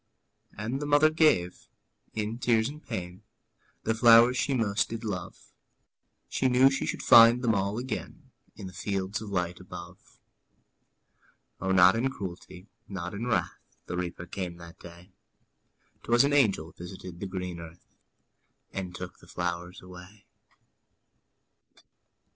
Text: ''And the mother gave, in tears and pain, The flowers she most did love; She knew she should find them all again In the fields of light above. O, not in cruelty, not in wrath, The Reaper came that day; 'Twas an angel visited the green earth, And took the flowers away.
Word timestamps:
''And 0.57 0.81
the 0.81 0.87
mother 0.87 1.11
gave, 1.11 1.67
in 2.15 2.39
tears 2.39 2.67
and 2.69 2.81
pain, 2.83 3.21
The 3.83 3.93
flowers 3.93 4.35
she 4.35 4.55
most 4.55 4.89
did 4.89 5.03
love; 5.03 5.53
She 6.27 6.49
knew 6.49 6.71
she 6.71 6.87
should 6.87 7.03
find 7.03 7.43
them 7.43 7.53
all 7.53 7.77
again 7.77 8.31
In 8.55 8.65
the 8.65 8.73
fields 8.73 9.21
of 9.21 9.29
light 9.29 9.59
above. 9.59 10.17
O, 11.59 11.71
not 11.71 11.95
in 11.95 12.09
cruelty, 12.09 12.65
not 12.87 13.13
in 13.13 13.27
wrath, 13.27 13.59
The 13.85 13.95
Reaper 13.95 14.25
came 14.25 14.57
that 14.57 14.79
day; 14.79 15.11
'Twas 16.01 16.23
an 16.23 16.33
angel 16.33 16.71
visited 16.71 17.19
the 17.19 17.27
green 17.27 17.59
earth, 17.59 17.85
And 18.73 18.95
took 18.95 19.19
the 19.19 19.27
flowers 19.27 19.83
away. 19.83 20.25